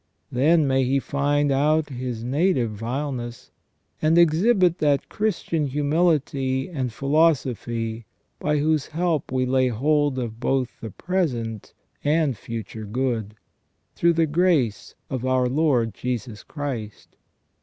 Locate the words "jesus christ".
15.93-17.15